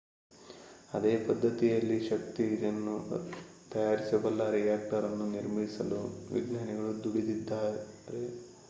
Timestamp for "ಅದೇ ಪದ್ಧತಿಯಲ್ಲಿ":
0.91-1.97